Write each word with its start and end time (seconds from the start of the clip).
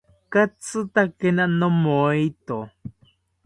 Katzitakena 0.35 1.45
nomoeto 1.59 2.57